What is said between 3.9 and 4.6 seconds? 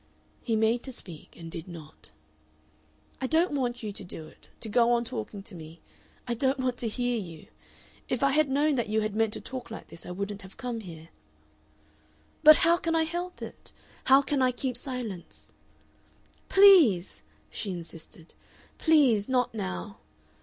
to do it,